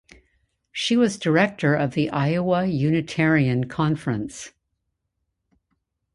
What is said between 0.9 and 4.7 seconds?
was director of the Iowa Unitarian Conference.